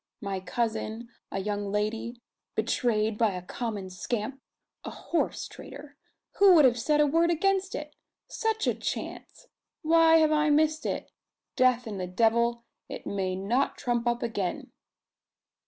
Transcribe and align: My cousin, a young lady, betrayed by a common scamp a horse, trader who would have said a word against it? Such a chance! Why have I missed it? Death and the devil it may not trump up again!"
My 0.19 0.39
cousin, 0.39 1.09
a 1.31 1.37
young 1.37 1.71
lady, 1.71 2.23
betrayed 2.55 3.19
by 3.19 3.33
a 3.35 3.43
common 3.43 3.91
scamp 3.91 4.41
a 4.83 4.89
horse, 4.89 5.47
trader 5.47 5.95
who 6.39 6.55
would 6.55 6.65
have 6.65 6.79
said 6.79 6.99
a 6.99 7.05
word 7.05 7.29
against 7.29 7.75
it? 7.75 7.95
Such 8.27 8.65
a 8.65 8.73
chance! 8.73 9.45
Why 9.83 10.17
have 10.17 10.31
I 10.31 10.49
missed 10.49 10.87
it? 10.87 11.11
Death 11.55 11.85
and 11.85 11.99
the 11.99 12.07
devil 12.07 12.65
it 12.89 13.05
may 13.05 13.35
not 13.35 13.77
trump 13.77 14.07
up 14.07 14.23
again!" 14.23 14.71